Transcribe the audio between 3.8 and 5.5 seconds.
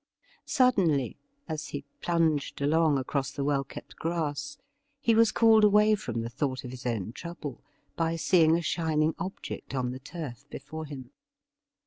grass, he was